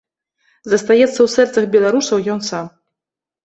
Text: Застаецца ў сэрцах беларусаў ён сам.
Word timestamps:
Застаецца 0.71 1.11
ў 1.21 1.27
сэрцах 1.35 1.63
беларусаў 1.77 2.27
ён 2.37 2.45
сам. 2.51 2.65